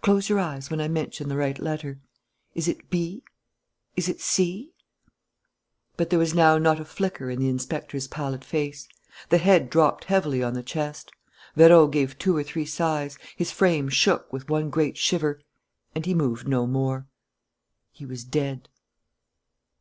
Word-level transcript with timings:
Close 0.00 0.28
your 0.28 0.40
eyes 0.40 0.70
when 0.70 0.80
I 0.80 0.88
mention 0.88 1.28
the 1.28 1.36
right 1.36 1.56
letter. 1.56 2.00
Is 2.52 2.66
it 2.66 2.90
'b?' 2.90 3.22
Is 3.94 4.08
it 4.08 4.20
'c?'" 4.20 4.72
But 5.96 6.10
there 6.10 6.18
was 6.18 6.34
now 6.34 6.58
not 6.58 6.80
a 6.80 6.84
flicker 6.84 7.30
in 7.30 7.38
the 7.38 7.48
inspector's 7.48 8.08
pallid 8.08 8.44
face. 8.44 8.88
The 9.28 9.38
head 9.38 9.70
dropped 9.70 10.06
heavily 10.06 10.42
on 10.42 10.54
the 10.54 10.64
chest. 10.64 11.12
Vérot 11.56 11.92
gave 11.92 12.18
two 12.18 12.36
or 12.36 12.42
three 12.42 12.66
sighs, 12.66 13.18
his 13.36 13.52
frame 13.52 13.88
shook 13.88 14.32
with 14.32 14.48
one 14.48 14.68
great 14.68 14.96
shiver, 14.96 15.40
and 15.94 16.06
he 16.06 16.12
moved 16.12 16.48
no 16.48 16.66
more. 16.66 17.06
He 17.92 18.04
was 18.04 18.24
dead. 18.24 18.68